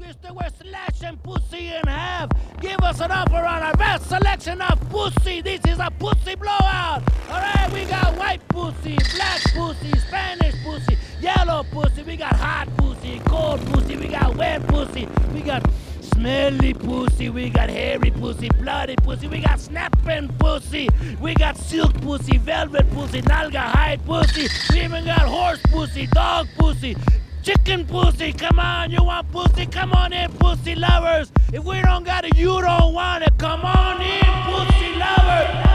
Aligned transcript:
We're 0.00 0.50
slashing 0.60 1.16
pussy 1.18 1.68
in 1.68 1.86
half. 1.86 2.30
Give 2.60 2.78
us 2.80 3.00
an 3.00 3.10
offer 3.10 3.36
on 3.36 3.62
our 3.62 3.74
best 3.74 4.08
selection 4.08 4.60
of 4.60 4.80
pussy. 4.90 5.40
This 5.40 5.60
is 5.66 5.78
a 5.78 5.90
pussy 5.98 6.34
blowout. 6.34 7.02
All 7.30 7.40
right, 7.40 7.70
we 7.72 7.84
got 7.84 8.16
white 8.16 8.46
pussy, 8.48 8.96
black 9.14 9.40
pussy, 9.54 9.96
Spanish 9.98 10.54
pussy, 10.64 10.98
yellow 11.20 11.62
pussy. 11.70 12.02
We 12.02 12.16
got 12.16 12.34
hot 12.36 12.68
pussy, 12.76 13.20
cold 13.26 13.64
pussy. 13.66 13.96
We 13.96 14.08
got 14.08 14.36
wet 14.36 14.66
pussy. 14.66 15.08
We 15.32 15.42
got 15.42 15.62
smelly 16.00 16.74
pussy. 16.74 17.30
We 17.30 17.50
got 17.50 17.70
hairy 17.70 18.10
pussy, 18.10 18.48
bloody 18.58 18.96
pussy. 18.96 19.28
We 19.28 19.40
got 19.40 19.60
snapping 19.60 20.28
pussy. 20.38 20.88
We 21.20 21.34
got 21.34 21.56
silk 21.56 21.94
pussy, 22.00 22.38
velvet 22.38 22.90
pussy, 22.90 23.22
Naugahyde 23.22 24.04
pussy. 24.04 24.48
We 24.72 24.84
even 24.84 25.04
got 25.04 25.20
horse 25.20 25.60
pussy, 25.70 26.06
dog 26.08 26.48
pussy. 26.58 26.96
Chicken 27.46 27.86
pussy, 27.86 28.32
come 28.32 28.58
on, 28.58 28.90
you 28.90 29.04
want 29.04 29.30
pussy? 29.30 29.66
Come 29.66 29.92
on 29.92 30.12
in, 30.12 30.32
pussy 30.32 30.74
lovers. 30.74 31.30
If 31.52 31.62
we 31.62 31.80
don't 31.80 32.02
got 32.02 32.24
it, 32.24 32.36
you 32.36 32.60
don't 32.60 32.92
want 32.92 33.22
it. 33.22 33.38
Come 33.38 33.64
on 33.64 34.02
in, 34.02 34.42
pussy 34.46 34.96
lovers. 34.98 35.65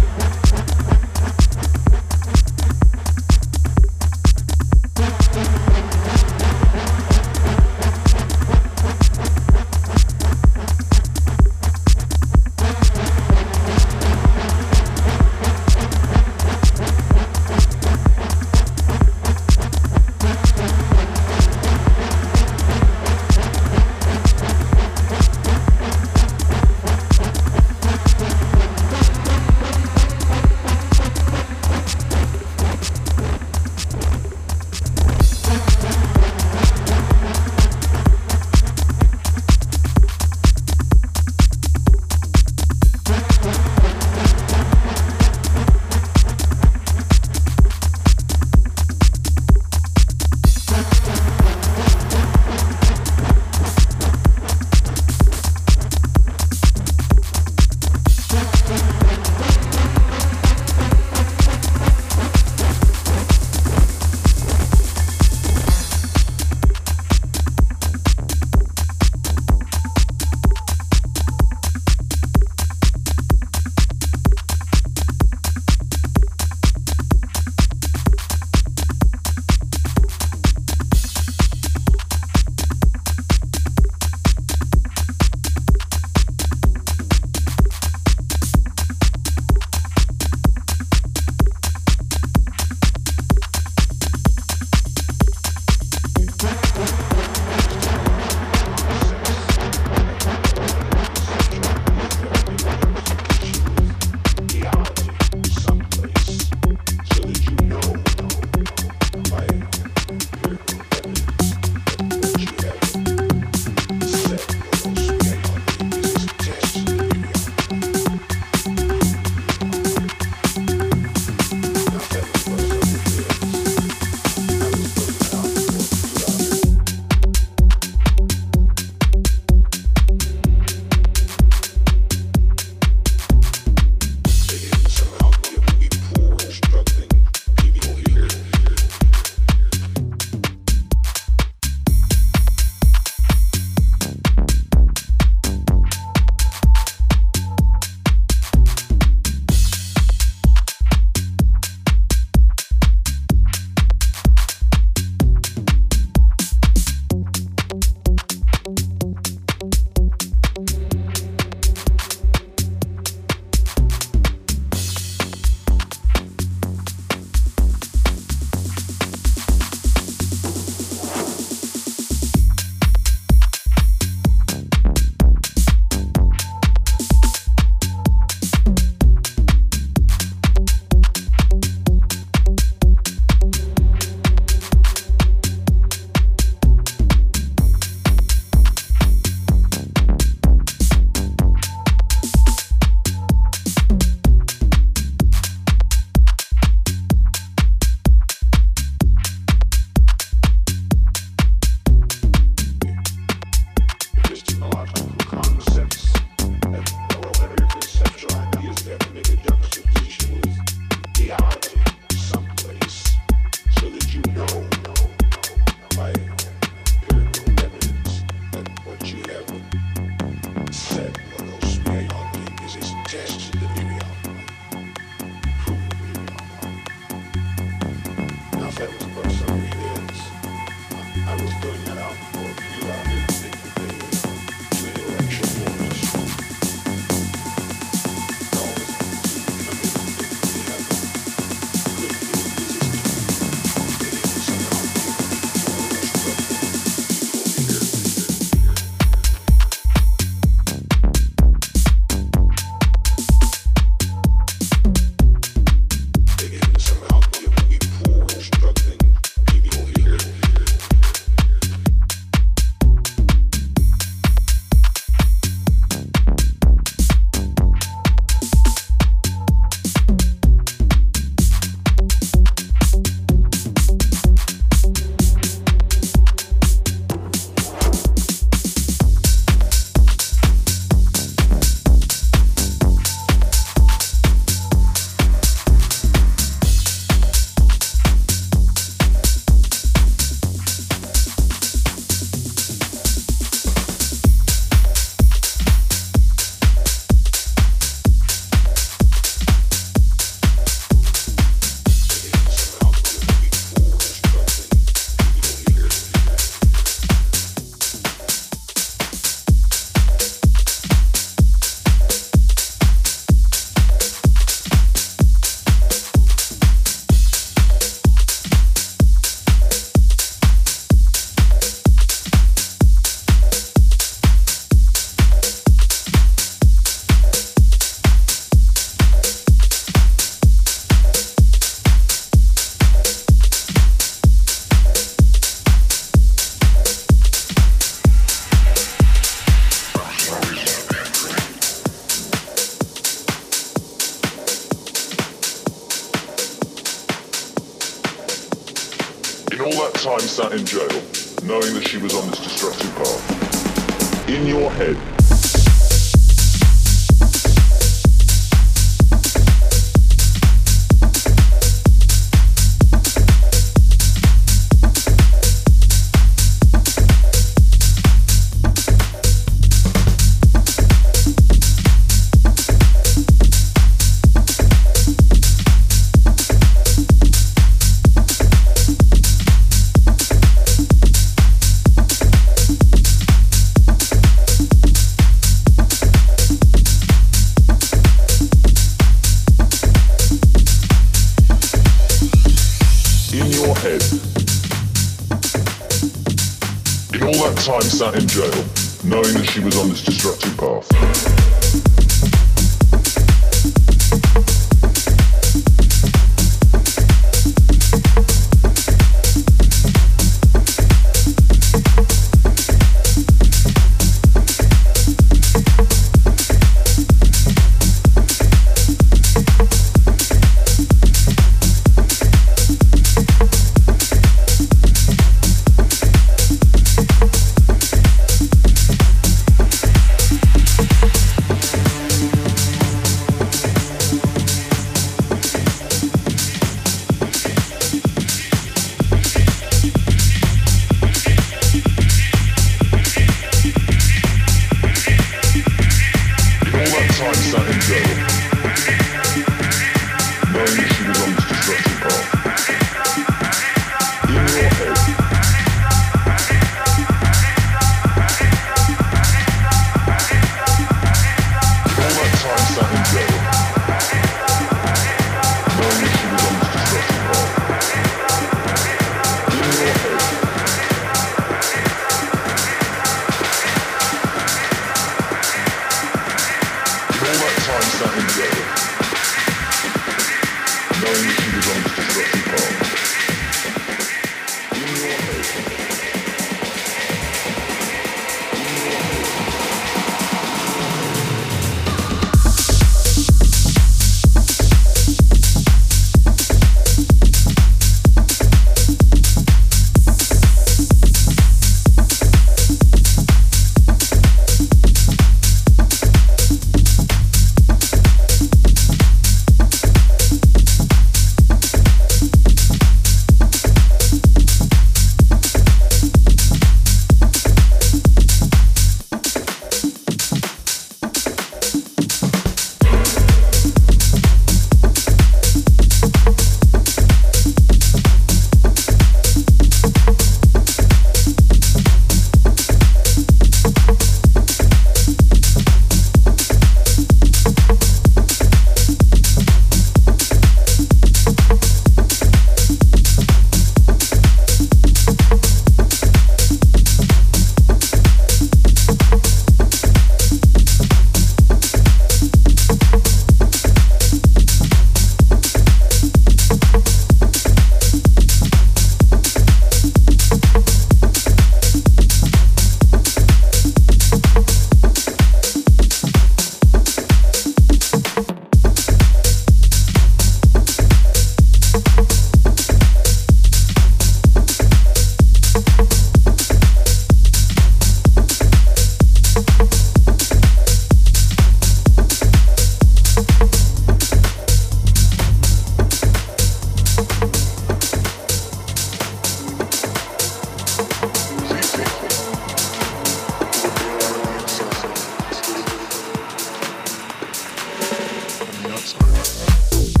Johnson. 598.81 600.00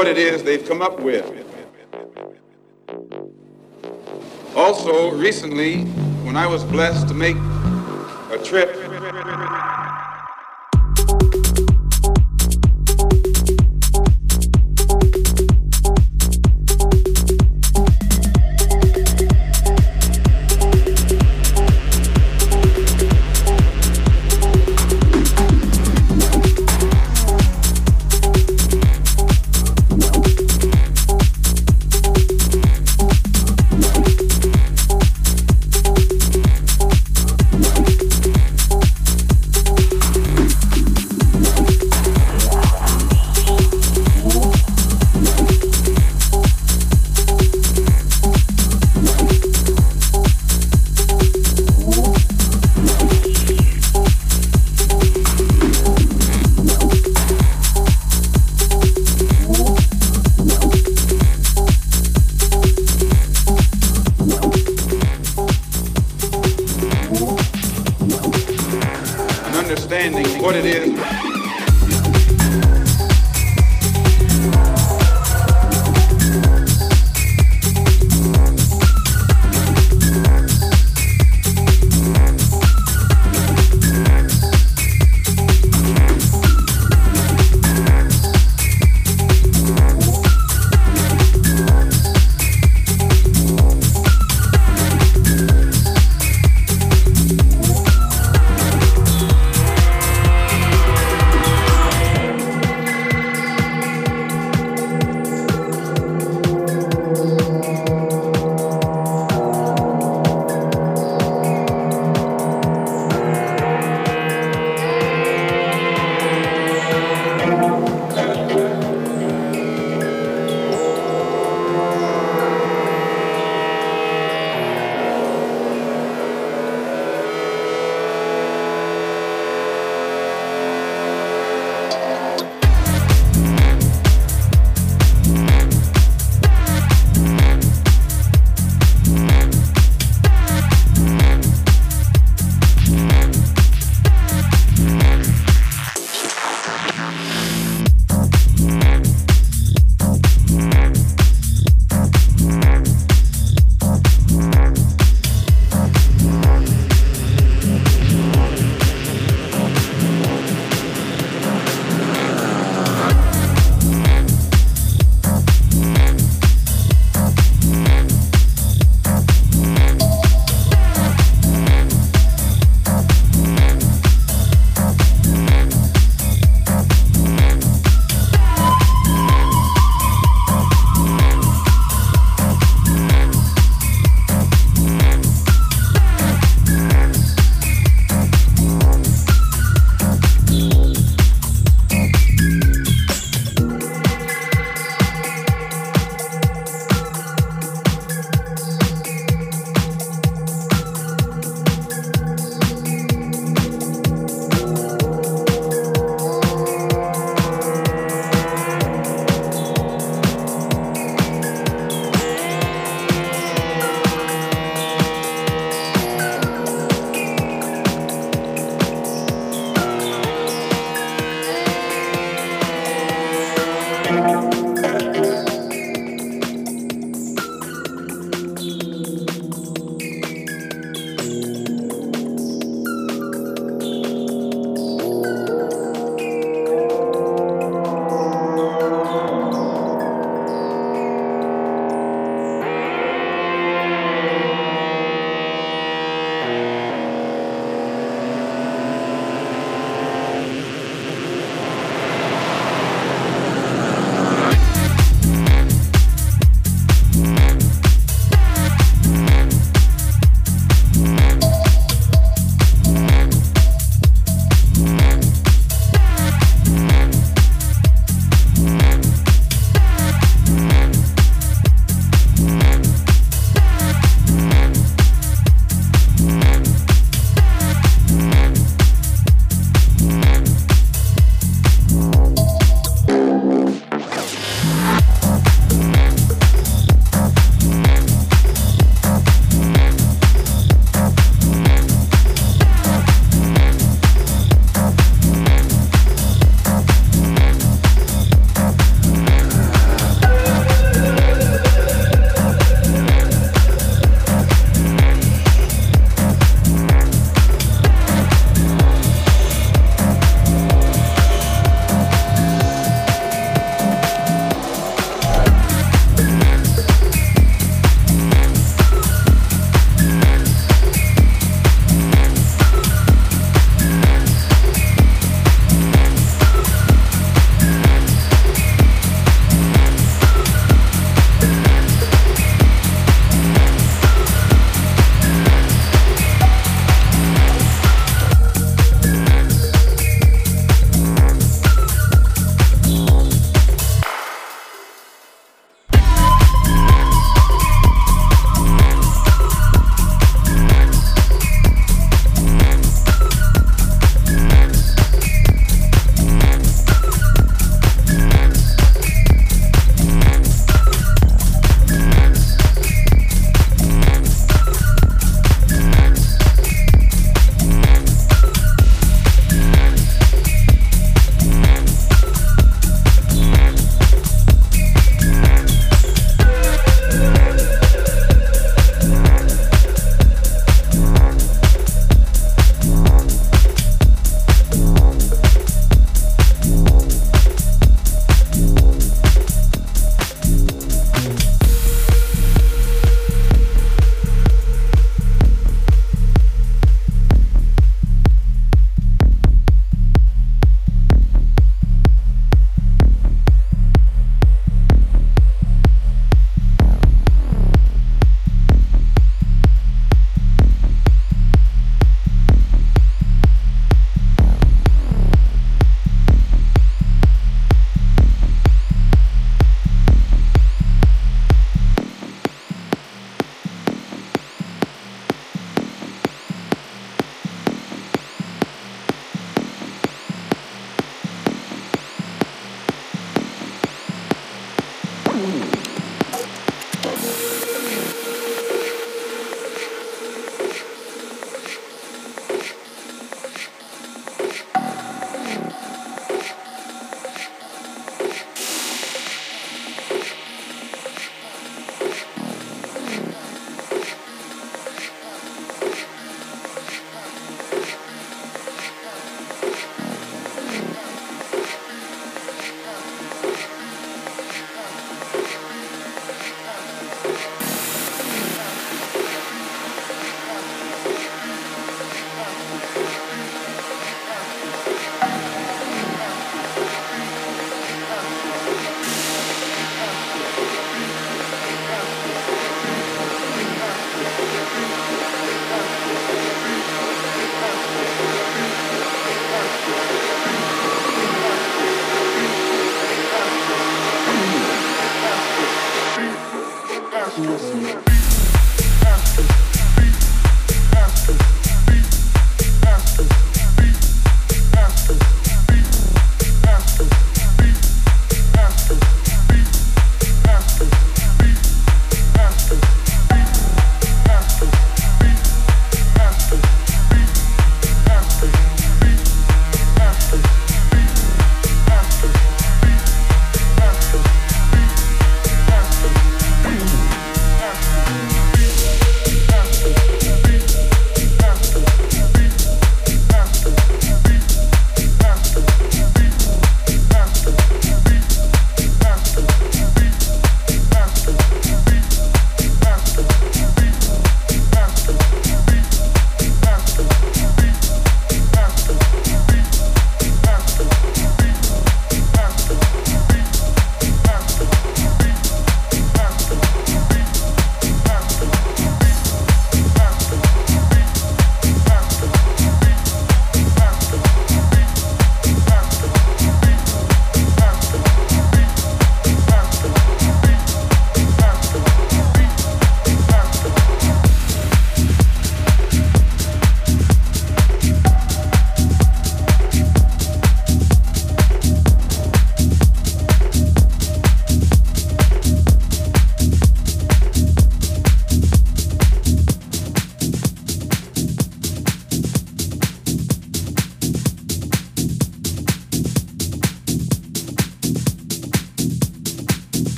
What 0.00 0.08
it 0.08 0.16
is 0.16 0.42
they've 0.42 0.66
come 0.66 0.80
up 0.80 0.98
with. 1.00 1.26
Also, 4.56 5.10
recently, 5.10 5.82
when 6.24 6.38
I 6.38 6.46
was 6.46 6.64
blessed 6.64 6.99